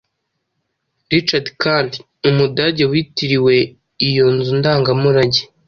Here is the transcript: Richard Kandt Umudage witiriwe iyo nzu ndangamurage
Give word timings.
Richard 1.11 1.47
Kandt 1.61 1.91
Umudage 2.29 2.83
witiriwe 2.91 3.55
iyo 4.07 4.25
nzu 4.35 4.51
ndangamurage 4.59 5.41